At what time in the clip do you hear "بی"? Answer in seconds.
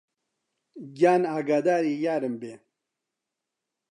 2.41-2.53